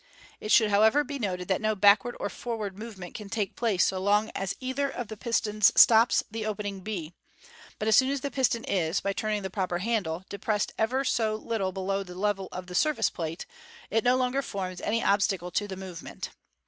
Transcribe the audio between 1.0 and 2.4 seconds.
be noted that no backward or